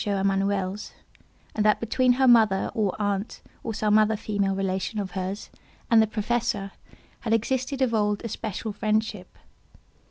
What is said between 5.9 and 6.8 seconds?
and the Professor,